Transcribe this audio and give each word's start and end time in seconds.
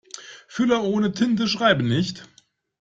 Füller 0.47 0.83
ohne 0.83 1.11
Tinte 1.11 1.47
schreiben 1.47 1.87
nicht. 1.87 2.27